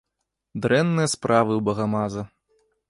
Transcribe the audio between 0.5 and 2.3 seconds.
Дрэнныя справы ў багамаза.